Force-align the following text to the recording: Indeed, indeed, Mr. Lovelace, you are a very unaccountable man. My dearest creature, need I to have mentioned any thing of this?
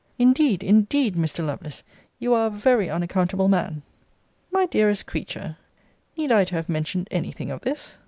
Indeed, 0.17 0.63
indeed, 0.63 1.13
Mr. 1.15 1.45
Lovelace, 1.45 1.83
you 2.17 2.33
are 2.33 2.47
a 2.47 2.49
very 2.49 2.89
unaccountable 2.89 3.47
man. 3.47 3.83
My 4.51 4.65
dearest 4.65 5.05
creature, 5.05 5.57
need 6.17 6.31
I 6.31 6.43
to 6.45 6.55
have 6.55 6.67
mentioned 6.67 7.07
any 7.11 7.31
thing 7.31 7.51
of 7.51 7.61
this? 7.61 7.99